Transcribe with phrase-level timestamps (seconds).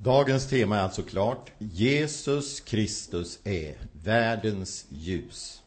[0.00, 1.52] Dagens tema är alltså klart.
[1.58, 5.62] Jesus Kristus är världens ljus.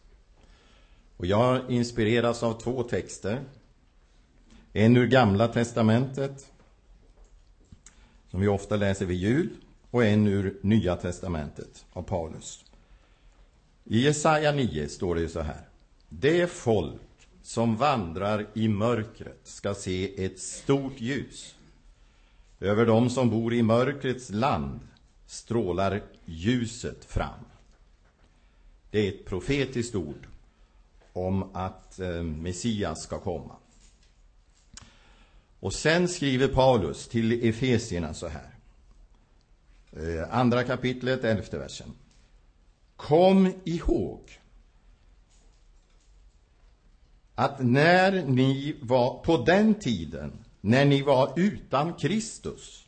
[1.18, 3.42] Och jag inspireras av två texter.
[4.74, 6.52] En ur Gamla Testamentet,
[8.30, 9.50] som vi ofta läser vid jul,
[9.90, 12.66] och en ur Nya Testamentet av Paulus.
[13.84, 15.68] I Jesaja 9 står det så här.
[16.10, 17.02] Det folk
[17.44, 21.56] som vandrar i mörkret ska se ett stort ljus.
[22.62, 24.80] Över dem som bor i mörkrets land
[25.26, 27.46] strålar ljuset fram.
[28.92, 30.28] Det är ett profetiskt ord
[31.14, 33.56] om att eh, Messias ska komma.
[35.60, 38.50] Och sen skriver Paulus till Efesierna så här.
[39.92, 41.94] Eh, andra kapitlet, elfte versen.
[42.96, 44.40] Kom ihåg
[47.36, 52.86] att när ni var på den tiden när ni var utan Kristus.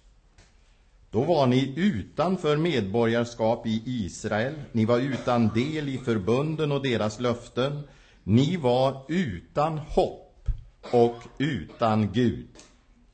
[1.09, 4.53] Då var ni utanför medborgarskap i Israel.
[4.71, 7.87] Ni var utan del i förbunden och deras löften.
[8.23, 10.49] Ni var utan hopp
[10.91, 12.47] och utan Gud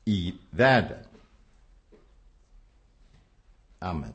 [0.05, 1.03] i världen.
[3.79, 4.13] Amen.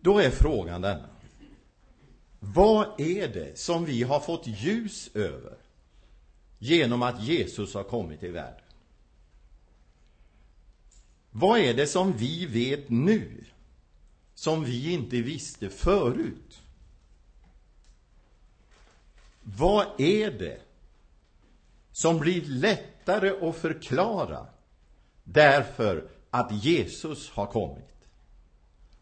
[0.00, 1.08] Då är frågan denna.
[2.40, 5.56] Vad är det som vi har fått ljus över
[6.62, 8.64] genom att Jesus har kommit till världen.
[11.30, 13.44] Vad är det som vi vet nu
[14.34, 16.62] som vi inte visste förut?
[19.42, 20.60] Vad är det
[21.92, 24.46] som blir lättare att förklara
[25.24, 28.06] därför att Jesus har kommit?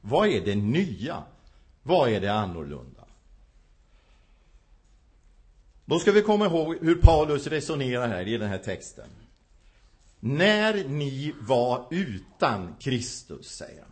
[0.00, 1.22] Vad är det nya?
[1.83, 2.89] Vad är det annorlunda?
[5.91, 9.08] Då ska vi komma ihåg hur Paulus resonerar här i den här texten.
[10.20, 13.91] När ni var utan Kristus, säger han.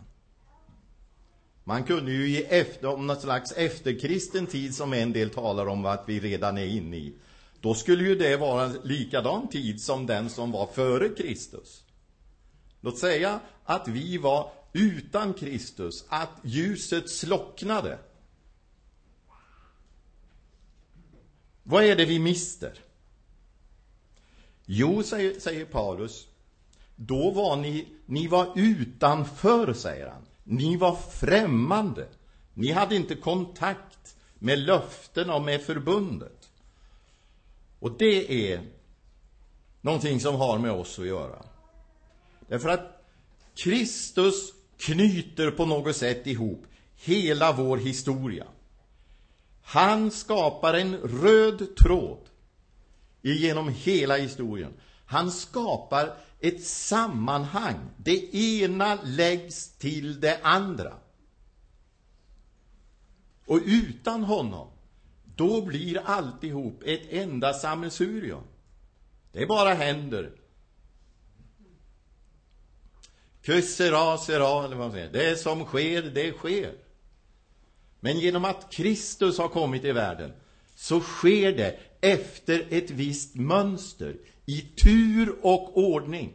[1.65, 5.87] Man kunde ju ge efter, om något slags efterkristen tid som en del talar om
[5.87, 7.15] att vi redan är inne i.
[7.61, 11.85] Då skulle ju det vara likadan tid som den som var före Kristus.
[12.81, 17.99] Låt säga att vi var utan Kristus, att ljuset slocknade.
[21.71, 22.73] Vad är det vi mister?
[24.67, 26.27] Jo, säger, säger Paulus,
[26.97, 30.27] då var ni, ni var utanför, säger han.
[30.45, 32.09] Ni var främmande.
[32.55, 36.51] Ni hade inte kontakt med löften och med förbundet.
[37.79, 38.61] Och det är
[39.81, 41.45] någonting som har med oss att göra.
[42.49, 43.05] Därför att
[43.55, 48.47] Kristus knyter på något sätt ihop hela vår historia.
[49.69, 52.29] Han skapar en röd tråd
[53.23, 54.73] genom hela historien.
[55.07, 57.77] Han skapar ett sammanhang.
[57.97, 60.95] Det ena läggs till det andra.
[63.47, 64.69] Och utan honom,
[65.25, 68.45] då blir alltihop ett enda sammelsurium.
[69.33, 70.33] Det bara händer.
[73.43, 75.13] Que sera, sera, eller vad man säger.
[75.13, 76.88] Det som sker, det sker.
[78.01, 80.33] Men genom att Kristus har kommit i världen
[80.75, 84.17] så sker det efter ett visst mönster,
[84.47, 86.33] i tur och ordning.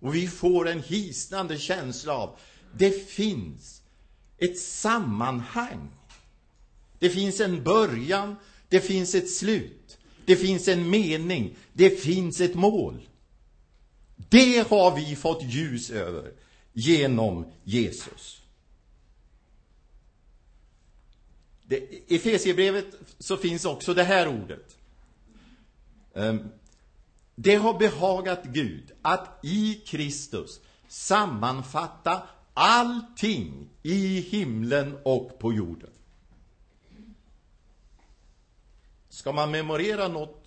[0.00, 2.36] Och vi får en hisnande känsla av
[2.72, 3.82] det finns
[4.38, 5.88] ett sammanhang.
[6.98, 8.36] Det finns en början,
[8.68, 13.08] det finns ett slut, det finns en mening, det finns ett mål.
[14.16, 16.32] Det har vi fått ljus över
[16.72, 18.39] genom Jesus.
[21.70, 22.86] I Efesierbrevet
[23.18, 24.76] så finns också det här ordet.
[26.14, 26.48] Ehm,
[27.34, 32.22] det har behagat Gud att i Kristus sammanfatta
[32.54, 35.90] allting i himlen och på jorden.
[39.08, 40.40] Ska man memorera något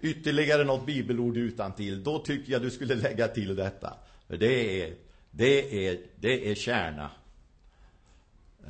[0.00, 3.94] ytterligare något bibelord utan till, då tycker jag du skulle lägga till detta.
[4.26, 4.94] För det är,
[5.30, 7.10] det är, det är kärna.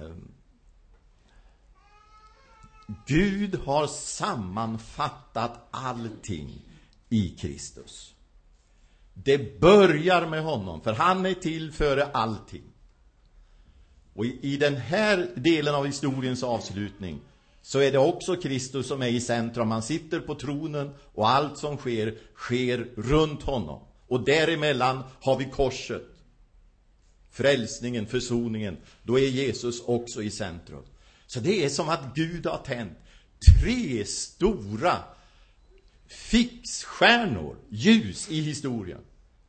[0.00, 0.34] Ehm,
[3.07, 6.63] Gud har sammanfattat allting
[7.09, 8.15] i Kristus.
[9.15, 12.63] Det börjar med honom, för han är till före allting.
[14.15, 17.21] Och i, den här delen av historiens avslutning
[17.63, 19.71] så är det också Kristus som är i centrum.
[19.71, 23.81] Han sitter på tronen och allt som sker, sker runt honom.
[24.09, 26.07] Och däremellan har vi korset.
[27.31, 28.77] Frälsningen, försoningen.
[29.03, 30.83] Då är Jesus också i centrum.
[31.35, 32.99] Så det är som att Gud har tänt
[33.61, 35.05] tre stora
[36.07, 39.01] fixstjärnor, ljus i historien.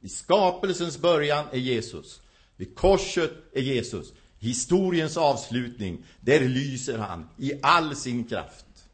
[0.02, 2.22] I skapelsens början är Jesus.
[2.56, 4.14] Vid korset är Jesus.
[4.40, 8.86] Historiens avslutning, där lyser han i all sin kraft.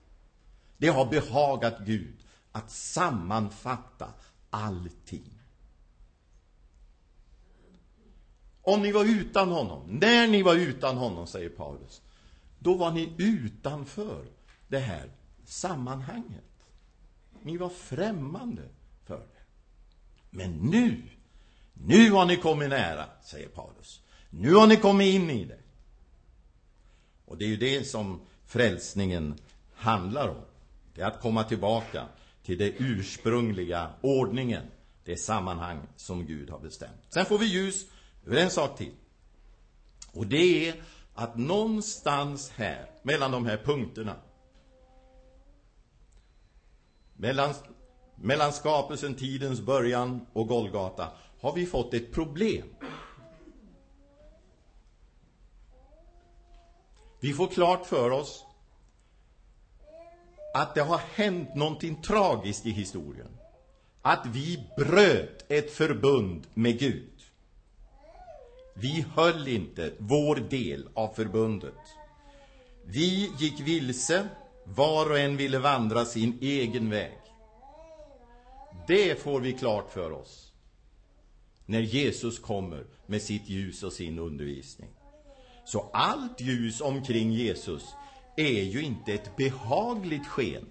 [0.78, 2.16] Det har behagat Gud
[2.52, 4.08] att sammanfatta
[4.50, 5.40] allting.
[8.62, 12.02] Om ni var utan honom, när ni var utan honom, säger Paulus,
[12.64, 14.26] då var ni utanför
[14.68, 15.12] det här
[15.46, 16.66] sammanhanget.
[17.44, 18.70] Ni var främmande
[19.06, 19.44] för det.
[20.30, 21.02] Men nu,
[21.74, 24.02] nu har ni kommit nära, säger Paulus.
[24.30, 25.60] Nu har ni kommit in i det.
[27.26, 29.36] Och det är ju det som frälsningen
[29.76, 30.46] handlar om.
[30.96, 32.08] Det är att komma tillbaka
[32.44, 34.64] till den ursprungliga ordningen,
[35.04, 37.02] det sammanhang som Gud har bestämt.
[37.10, 37.86] Sen får vi ljus
[38.26, 38.94] över en sak till.
[40.12, 40.76] Och det är
[41.22, 44.16] att någonstans här, mellan de här punkterna,
[47.14, 47.54] mellan,
[48.16, 51.08] mellan skapelsen, tidens början och Golgata,
[51.40, 52.68] har vi fått ett problem.
[57.20, 58.46] Vi får klart för oss
[60.54, 63.38] att det har hänt någonting tragiskt i historien.
[64.02, 67.11] Att vi bröt ett förbund med Gud.
[68.74, 71.80] Vi höll inte vår del av förbundet.
[72.86, 74.28] Vi gick vilse,
[74.64, 77.18] var och en ville vandra sin egen väg.
[78.88, 80.54] Det får vi klart för oss
[81.66, 84.90] när Jesus kommer med sitt ljus och sin undervisning.
[85.66, 87.84] Så allt ljus omkring Jesus
[88.38, 90.70] är ju inte ett behagligt sken.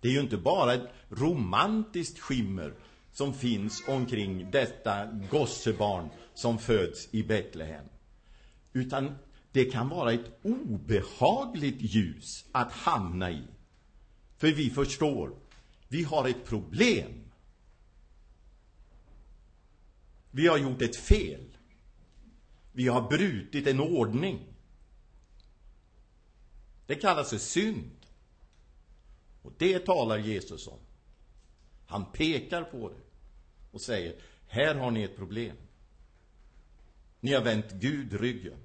[0.00, 2.74] Det är ju inte bara ett romantiskt skimmer
[3.12, 7.84] som finns omkring detta gossebarn som föds i Betlehem.
[8.72, 9.14] Utan
[9.52, 13.42] det kan vara ett obehagligt ljus att hamna i.
[14.36, 15.36] För vi förstår,
[15.88, 17.12] vi har ett problem.
[20.30, 21.56] Vi har gjort ett fel.
[22.72, 24.40] Vi har brutit en ordning.
[26.86, 27.90] Det kallas för synd.
[29.42, 30.78] Och det talar Jesus om.
[31.92, 33.00] Han pekar på det
[33.70, 34.14] och säger,
[34.46, 35.56] här har ni ett problem.
[37.20, 38.58] Ni har vänt Gud ryggen.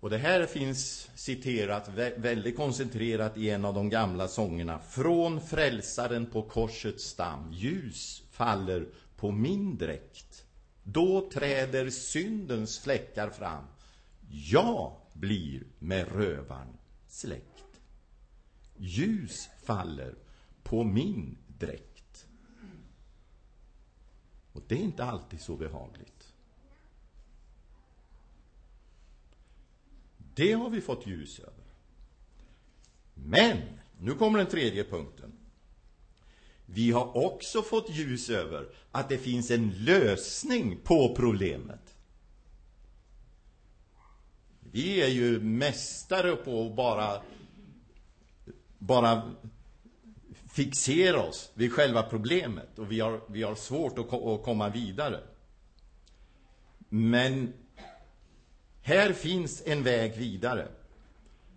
[0.00, 4.78] Och det här finns citerat väldigt koncentrerat i en av de gamla sångerna.
[4.78, 10.44] Från frälsaren på korsets stam, ljus faller på min dräkt.
[10.82, 13.64] Då träder syndens fläckar fram.
[14.30, 16.78] Jag blir med rövaren
[17.08, 17.80] släkt.
[18.76, 20.14] Ljus faller
[20.62, 22.26] på min dräkt.
[24.52, 26.32] Och det är inte alltid så behagligt.
[30.34, 31.64] Det har vi fått ljus över.
[33.14, 33.58] Men,
[33.98, 35.32] nu kommer den tredje punkten.
[36.66, 41.96] Vi har också fått ljus över att det finns en lösning på problemet.
[44.60, 47.22] Vi är ju mästare på att bara,
[48.78, 49.30] bara
[50.52, 55.20] fixera oss vid själva problemet och vi har, vi har svårt att, att komma vidare.
[56.88, 57.52] Men
[58.82, 60.68] här finns en väg vidare.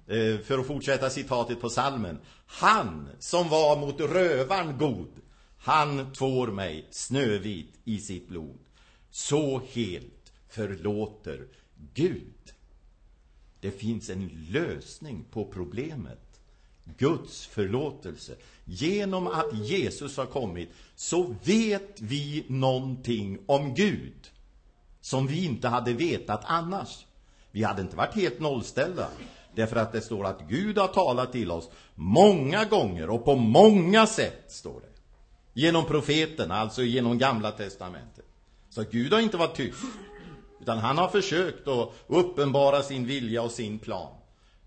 [0.07, 2.19] Eh, för att fortsätta citatet på salmen.
[2.45, 5.11] Han som var mot rövaren god,
[5.57, 8.59] han tvår mig snövit i sitt blod.
[9.11, 11.47] Så helt förlåter
[11.93, 12.53] Gud.
[13.59, 16.24] Det finns en lösning på problemet.
[16.97, 18.35] Guds förlåtelse.
[18.65, 24.31] Genom att Jesus har kommit så vet vi någonting om Gud
[25.01, 27.05] som vi inte hade vetat annars.
[27.51, 29.07] Vi hade inte varit helt nollställda.
[29.55, 34.07] Därför att det står att Gud har talat till oss många gånger och på många
[34.07, 34.87] sätt, står det.
[35.61, 38.25] Genom profeterna, alltså genom Gamla Testamentet.
[38.69, 39.83] Så Gud har inte varit tyst.
[40.61, 44.13] Utan han har försökt att uppenbara sin vilja och sin plan.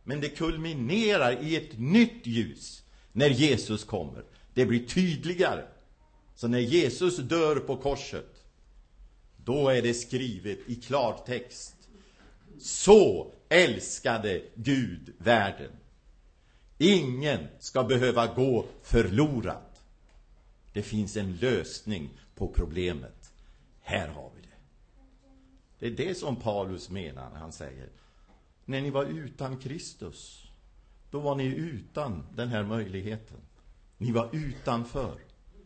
[0.08, 4.24] Men det kulminerar i ett nytt ljus när Jesus kommer.
[4.54, 5.64] Det blir tydligare.
[6.34, 8.44] Så när Jesus dör på korset,
[9.36, 11.74] då är det skrivet i klartext.
[12.60, 15.72] Så älskade Gud världen.
[16.78, 19.72] Ingen ska behöva gå förlorad.
[20.72, 23.32] Det finns en lösning på problemet.
[23.80, 24.56] Här har vi det.
[25.78, 27.88] Det är det som Paulus menar när han säger
[28.68, 30.50] när ni var utan Kristus,
[31.10, 33.40] då var ni utan den här möjligheten.
[33.98, 35.20] Ni var utanför.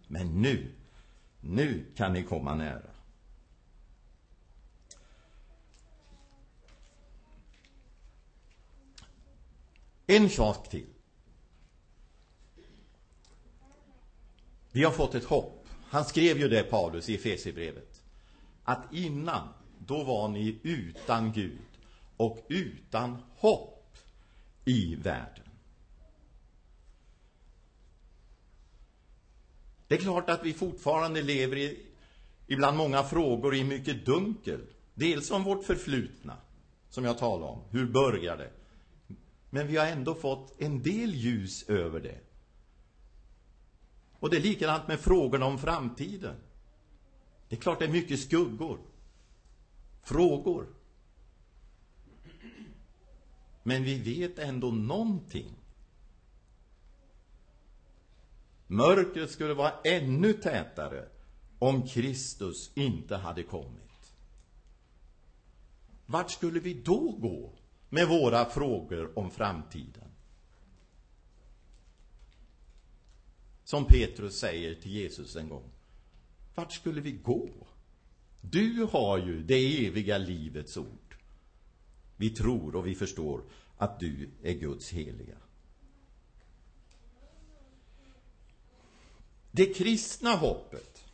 [0.07, 0.75] Men nu,
[1.41, 2.91] nu kan ni komma nära.
[10.07, 10.87] En sak till.
[14.73, 15.67] Vi har fått ett hopp.
[15.85, 18.03] Han skrev ju det, Paulus, i Efesierbrevet.
[18.65, 21.72] Att innan, då var ni utan Gud
[22.17, 23.99] och utan hopp
[24.65, 25.49] i världen.
[29.89, 31.87] Det är klart att vi fortfarande lever i,
[32.47, 34.61] ibland många frågor i mycket dunkel.
[34.95, 36.37] Dels om vårt förflutna,
[36.89, 37.63] som jag talade om.
[37.71, 38.51] Hur började det?
[39.51, 42.19] Men vi har ändå fått en del ljus över det.
[44.13, 46.37] Och det är likadant med frågorna om framtiden.
[47.49, 48.79] Det är klart det är mycket skuggor.
[50.03, 50.67] Frågor.
[53.63, 55.55] Men vi vet ändå någonting.
[58.67, 61.09] Mörkret skulle vara ännu tätare
[61.59, 64.15] om Kristus inte hade kommit.
[66.07, 67.53] Vart skulle vi då gå
[67.89, 70.09] med våra frågor om framtiden?
[73.65, 75.71] Som Petrus säger till Jesus en gång.
[76.55, 77.49] Vart skulle vi gå?
[78.41, 81.12] Du har ju det eviga livets ord.
[82.23, 83.43] Vi tror och vi förstår
[83.79, 85.37] att du är Guds heliga.
[89.51, 91.05] Det kristna hoppet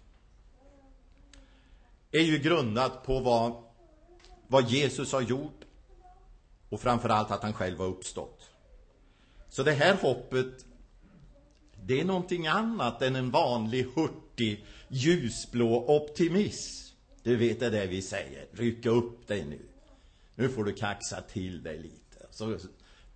[2.12, 3.62] är ju grundat på vad,
[4.46, 5.64] vad Jesus har gjort
[6.68, 8.50] och framförallt att han själv har uppstått.
[9.48, 10.66] Så det här hoppet,
[11.82, 16.94] det är någonting annat än en vanlig hurtig ljusblå optimism.
[17.22, 19.67] Du vet det där vi säger, rycka upp dig nu.
[20.38, 22.26] Nu får du kaxa till dig lite.
[22.30, 22.58] Så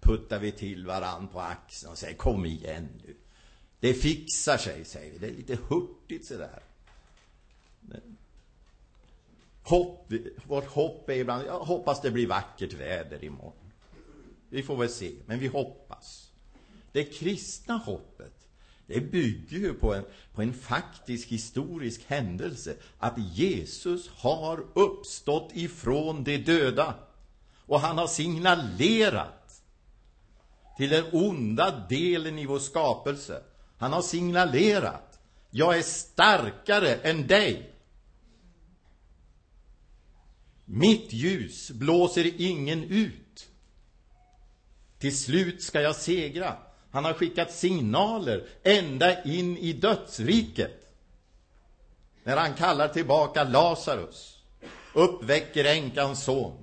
[0.00, 3.14] puttar vi till varann på axeln och säger kom igen nu.
[3.80, 5.18] Det fixar sig, säger vi.
[5.18, 6.62] Det är lite hurtigt sådär.
[9.62, 10.12] Hopp,
[10.46, 13.72] vårt hopp är ibland, jag hoppas det blir vackert väder imorgon.
[14.48, 16.30] Vi får väl se, men vi hoppas.
[16.92, 18.48] Det kristna hoppet,
[18.86, 22.76] det bygger ju på en, på en faktisk historisk händelse.
[22.98, 26.94] Att Jesus har uppstått ifrån de döda.
[27.66, 29.62] Och han har signalerat
[30.76, 33.42] till den onda delen i vår skapelse
[33.82, 35.20] han har signalerat.
[35.50, 37.74] Jag är starkare än dig.
[40.64, 43.48] Mitt ljus blåser ingen ut.
[44.98, 46.56] Till slut ska jag segra.
[46.90, 50.94] Han har skickat signaler ända in i dödsriket.
[52.24, 54.38] När han kallar tillbaka Lazarus,
[54.94, 56.61] uppväcker änkans son.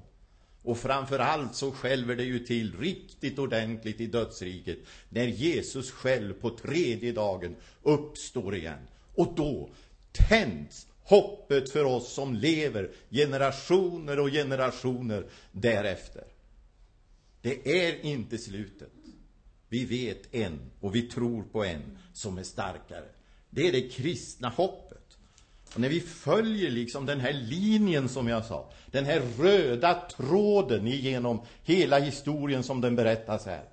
[0.63, 4.78] Och framför allt så skälver det ju till riktigt ordentligt i dödsriket
[5.10, 8.88] när Jesus själv på tredje dagen uppstår igen.
[9.16, 9.70] Och då
[10.12, 16.24] tänds hoppet för oss som lever generationer och generationer därefter.
[17.42, 18.92] Det är inte slutet.
[19.70, 23.10] Vi vet en och vi tror på en som är starkare.
[23.50, 24.99] Det är det kristna hoppet.
[25.73, 30.88] Och när vi följer liksom den här linjen som jag sa, den här röda tråden
[30.88, 33.63] igenom hela historien som den berättas här.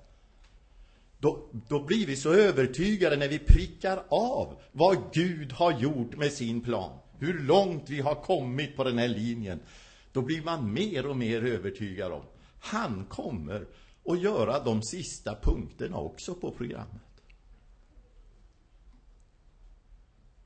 [1.19, 6.31] Då, då blir vi så övertygade när vi prickar av vad Gud har gjort med
[6.31, 6.99] sin plan.
[7.19, 9.59] Hur långt vi har kommit på den här linjen.
[10.11, 12.23] Då blir man mer och mer övertygad om
[12.59, 13.65] han kommer
[14.05, 17.01] att göra de sista punkterna också på programmet.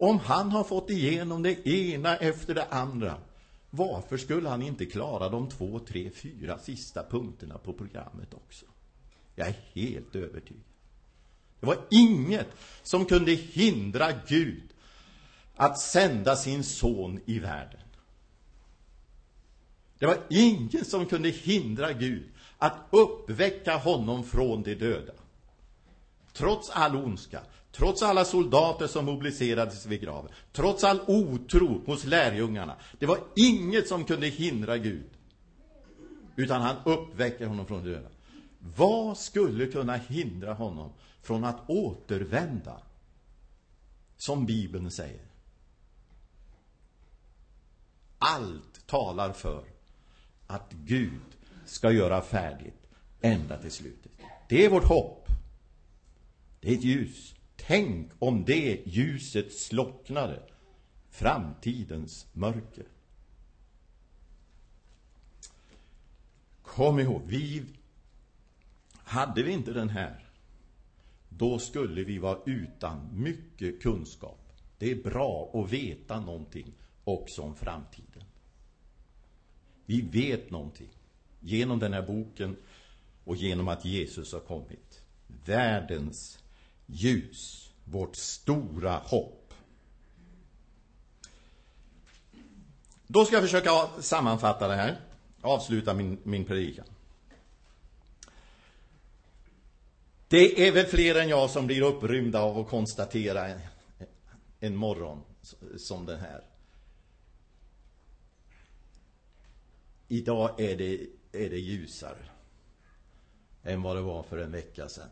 [0.01, 3.17] Om han har fått igenom det ena efter det andra,
[3.70, 8.65] varför skulle han inte klara de två, tre, fyra sista punkterna på programmet också?
[9.36, 10.63] Jag är helt övertygad.
[11.60, 12.48] Det var inget
[12.84, 14.63] som kunde hindra Gud
[15.55, 17.81] att sända sin son i världen.
[20.00, 25.13] Det var ingen som kunde hindra Gud att uppväcka honom från de döda.
[26.34, 27.41] Trots all ondska,
[27.72, 33.88] Trots alla soldater som mobiliserades vid graven, trots all otro hos lärjungarna, det var inget
[33.88, 35.10] som kunde hindra Gud.
[36.36, 38.10] Utan han uppväcker honom från döda.
[38.60, 42.82] Vad skulle kunna hindra honom från att återvända?
[44.18, 45.25] Som Bibeln säger.
[48.18, 49.66] Allt talar för
[50.48, 51.22] att Gud
[51.66, 52.88] ska göra färdigt
[53.22, 54.12] ända till slutet.
[54.50, 55.28] Det är vårt hopp.
[56.60, 57.36] Det är ett ljus.
[57.72, 60.44] Tänk om det ljuset slocknade.
[61.10, 62.86] Framtidens mörker.
[66.62, 67.63] Kom ihåg, vi
[68.94, 70.30] hade vi inte den här,
[71.30, 74.54] då skulle vi vara utan mycket kunskap.
[74.78, 76.74] Det är bra att veta någonting
[77.04, 78.24] också om framtiden.
[79.86, 80.90] Vi vet någonting
[81.40, 82.56] genom den här boken
[83.24, 85.04] och genom att Jesus har kommit.
[85.46, 86.41] Världens
[86.92, 89.54] ljus, vårt stora hopp.
[93.08, 95.00] Då ska jag försöka sammanfatta det här,
[95.42, 96.86] avsluta min, min predikan.
[100.28, 103.60] Det är väl fler än jag som blir upprymda av att konstatera
[104.60, 105.24] en, morgon
[105.78, 106.44] som den här.
[110.08, 110.94] Idag är det,
[111.32, 112.26] är det ljusare
[113.64, 115.10] än vad det var för en vecka sedan.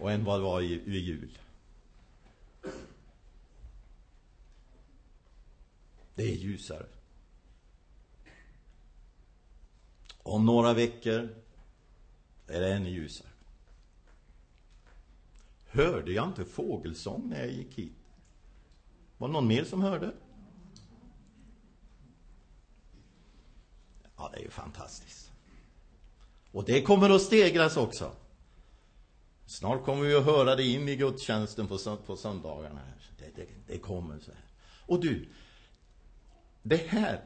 [0.00, 1.38] Och än vad det var vid jul.
[6.14, 6.86] Det är ljusare.
[10.22, 11.28] Om några veckor
[12.46, 13.28] är det ännu ljusare.
[15.66, 17.92] Hörde jag inte fågelsång när jag gick hit?
[19.18, 20.12] Var det någon mer som hörde?
[24.16, 25.32] Ja, det är ju fantastiskt.
[26.52, 28.12] Och det kommer att stegras också.
[29.50, 32.80] Snart kommer vi att höra det in i gudstjänsten på, på söndagarna.
[32.80, 32.96] Här.
[33.18, 34.40] Det, det, det kommer så här.
[34.86, 35.28] Och du,
[36.62, 37.24] det här,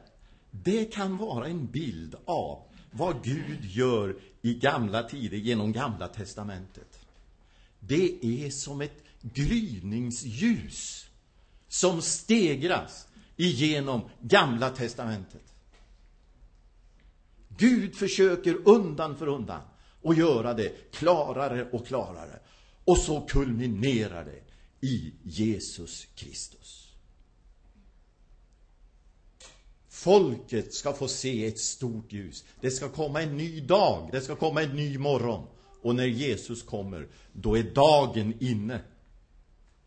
[0.51, 6.99] det kan vara en bild av vad Gud gör i gamla tider genom Gamla Testamentet.
[7.79, 11.07] Det är som ett gryningsljus
[11.67, 15.55] som stegras igenom Gamla Testamentet.
[17.57, 19.61] Gud försöker undan för undan
[20.05, 22.39] och göra det klarare och klarare.
[22.83, 24.41] Och så kulminerar det
[24.87, 26.93] i Jesus Kristus.
[29.87, 32.45] Folket ska få se ett stort ljus.
[32.61, 35.47] Det ska komma en ny dag, det ska komma en ny morgon.
[35.81, 38.81] Och när Jesus kommer, då är dagen inne.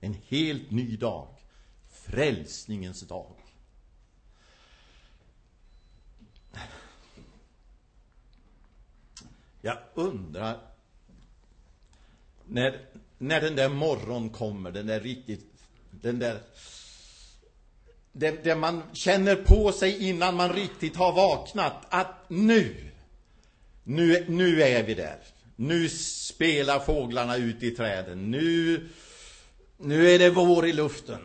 [0.00, 1.28] En helt ny dag.
[1.90, 3.36] Frälsningens dag.
[9.60, 10.56] Jag undrar
[12.46, 12.80] när,
[13.18, 15.46] när den där morgon kommer, den där riktigt,
[15.90, 16.40] den där
[18.12, 22.90] det, det man känner på sig innan man riktigt har vaknat, att nu,
[23.84, 25.18] nu, nu är vi där.
[25.56, 28.30] Nu spelar fåglarna ut i träden.
[28.30, 28.88] Nu,
[29.76, 31.20] nu är det vår i luften.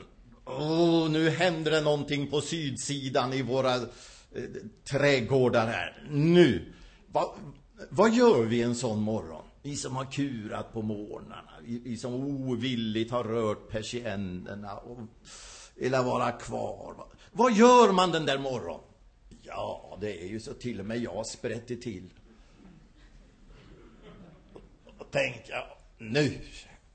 [0.46, 3.82] Oh, nu händer det någonting på sydsidan i våra eh,
[4.84, 6.04] trädgårdar här.
[6.10, 6.74] Nu.
[7.12, 7.36] Va,
[7.89, 9.43] vad gör vi en sån morgon?
[9.62, 11.52] Vi som har kurat på morgnarna.
[11.63, 14.78] Vi, vi som ovilligt har rört persiennerna.
[14.78, 15.00] Och
[15.76, 16.96] vill vara kvar.
[17.32, 18.80] Vad gör man den där morgon?
[19.41, 22.10] Ja, det är ju så till och med jag sprätter till.
[24.98, 25.65] Och tänker,
[25.98, 26.39] nu.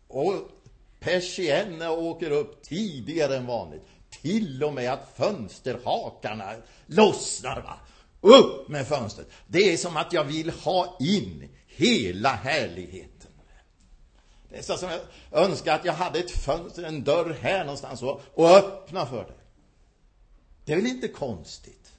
[0.09, 0.35] Och
[1.01, 3.83] persiennerna åker upp tidigare än vanligt.
[4.11, 6.55] Till och med att fönsterhakarna
[6.87, 7.63] lossnar.
[7.63, 7.79] Va?
[8.21, 9.29] Upp med fönstret.
[9.47, 13.31] Det är som att jag vill ha in hela härligheten.
[14.49, 15.01] Det är så som jag
[15.43, 19.35] önskar att jag hade ett fönster, en dörr här någonstans och, och öppna för det.
[20.65, 21.93] Det är väl inte konstigt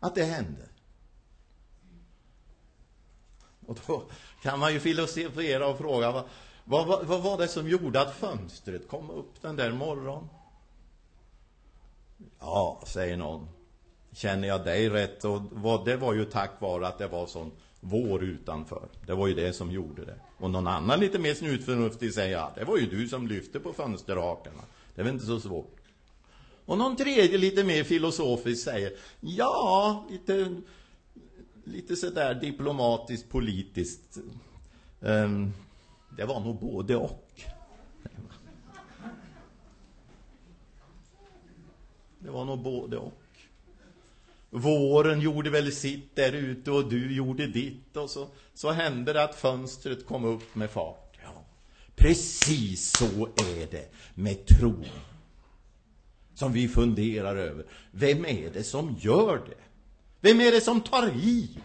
[0.00, 0.68] att det hände?
[3.66, 4.02] Och då
[4.42, 6.26] kan man ju filosofera och fråga vad,
[6.64, 10.28] vad, vad var det som gjorde att fönstret kom upp den där morgonen?
[12.38, 13.48] Ja, säger någon.
[14.12, 15.24] Känner jag dig rätt?
[15.24, 18.88] Och vad, det var ju tack vare att det var sån vår utanför.
[19.06, 20.14] Det var ju det som gjorde det.
[20.38, 23.72] Och någon annan lite mer snutförnuftig säger ja, det var ju du som lyfte på
[23.72, 24.62] fönsterhakarna.
[24.94, 25.76] Det var inte så svårt.
[26.64, 30.56] Och någon tredje lite mer filosofisk säger ja, lite,
[31.64, 34.18] lite sådär diplomatiskt, politiskt.
[35.00, 35.52] Um,
[36.16, 37.28] det var nog både och.
[42.18, 43.21] Det var nog både och.
[44.54, 49.24] Våren gjorde väl sitt där ute och du gjorde ditt och så, så hände det
[49.24, 51.18] att fönstret kom upp med fart.
[51.22, 51.44] Ja.
[51.96, 54.86] Precis så är det med tron.
[56.34, 57.66] Som vi funderar över.
[57.90, 59.62] Vem är det som gör det?
[60.20, 61.58] Vem är det som tar i?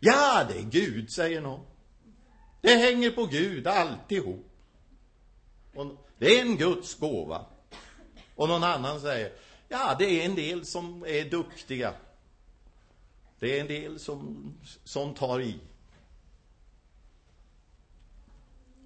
[0.00, 1.60] Ja, det är Gud, säger någon.
[2.60, 4.50] Det hänger på Gud alltihop.
[5.74, 5.86] Och
[6.18, 7.46] det är en Guds gåva.
[8.34, 9.32] Och någon annan säger,
[9.74, 11.94] Ja, det är en del som är duktiga.
[13.38, 14.52] Det är en del som,
[14.84, 15.54] som tar i.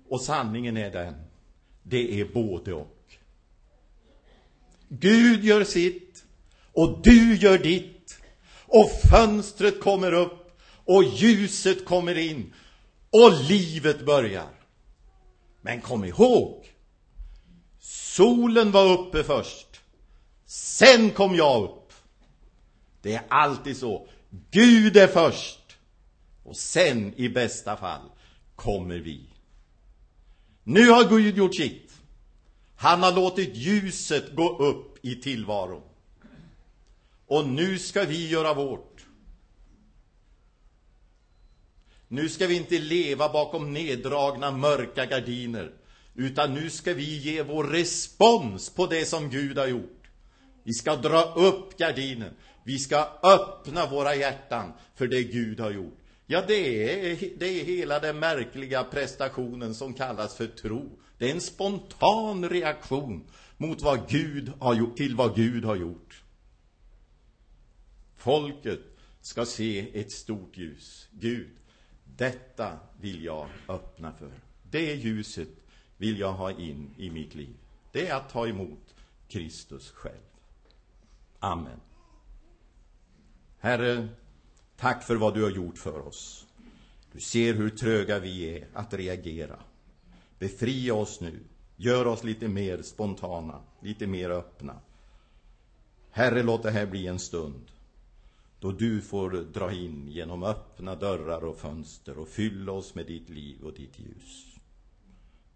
[0.09, 1.15] Och sanningen är den,
[1.83, 3.17] det är både och.
[4.89, 6.25] Gud gör sitt
[6.73, 8.19] och du gör ditt.
[8.67, 12.55] Och fönstret kommer upp och ljuset kommer in
[13.11, 14.51] och livet börjar.
[15.61, 16.75] Men kom ihåg,
[17.81, 19.68] solen var uppe först.
[20.49, 21.93] Sen kom jag upp.
[23.03, 24.09] Det är alltid så.
[24.51, 25.77] Gud är först.
[26.45, 28.11] Och sen, i bästa fall,
[28.57, 29.21] kommer vi.
[30.65, 31.93] Nu har Gud gjort sitt.
[32.77, 35.83] Han har låtit ljuset gå upp i tillvaron.
[37.27, 39.07] Och nu ska vi göra vårt.
[42.09, 45.73] Nu ska vi inte leva bakom neddragna mörka gardiner,
[46.15, 49.98] utan nu ska vi ge vår respons på det som Gud har gjort.
[50.69, 52.35] Vi ska dra upp gardinen.
[52.63, 55.99] Vi ska öppna våra hjärtan för det Gud har gjort.
[56.27, 56.55] Ja, det
[57.13, 60.99] är, det är hela den märkliga prestationen som kallas för tro.
[61.19, 63.25] Det är en spontan reaktion
[63.57, 66.23] mot vad Gud har gjort, till vad Gud har gjort.
[68.17, 68.81] Folket
[69.21, 71.09] ska se ett stort ljus.
[71.11, 71.57] Gud,
[72.05, 74.31] detta vill jag öppna för.
[74.63, 75.49] Det ljuset
[75.97, 77.57] vill jag ha in i mitt liv.
[77.93, 78.95] Det är att ta emot
[79.29, 80.29] Kristus själv.
[81.39, 81.81] Amen.
[83.59, 84.09] Herre,
[84.77, 86.47] tack för vad du har gjort för oss.
[87.13, 89.59] Du ser hur tröga vi är att reagera.
[90.39, 91.41] Befria oss nu.
[91.77, 94.81] Gör oss lite mer spontana, lite mer öppna.
[96.11, 97.71] Herre, låt det här bli en stund
[98.61, 103.29] då du får dra in genom öppna dörrar och fönster och fylla oss med ditt
[103.29, 104.57] liv och ditt ljus.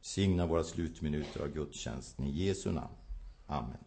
[0.01, 2.95] Signa våra slutminuter av gudstjänsten i Jesu namn.
[3.47, 3.79] Amen.